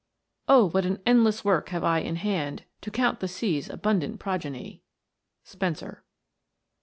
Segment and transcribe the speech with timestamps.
[0.47, 4.81] ''Oh, what an endless work have I in hand, To count the sea's abundant progeny!"
[5.53, 6.03] SPENSER.